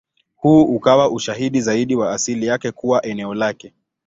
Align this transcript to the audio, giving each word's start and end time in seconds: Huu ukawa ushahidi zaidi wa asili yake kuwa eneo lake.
Huu 0.35 0.63
ukawa 0.75 1.11
ushahidi 1.11 1.61
zaidi 1.61 1.95
wa 1.95 2.11
asili 2.13 2.45
yake 2.45 2.71
kuwa 2.71 3.05
eneo 3.05 3.33
lake. 3.33 3.73